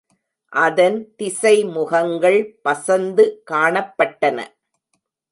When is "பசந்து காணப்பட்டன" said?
2.63-4.37